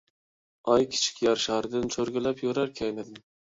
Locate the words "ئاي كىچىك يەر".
0.71-1.37